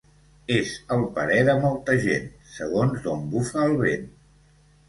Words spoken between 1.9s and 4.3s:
gent, segons d'on bufa el vent.